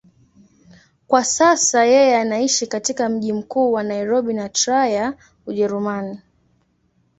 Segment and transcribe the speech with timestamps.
[1.07, 5.13] Kwa sasa yeye anaishi katika mji mkuu wa Nairobi na Trier,
[5.45, 6.19] Ujerumani.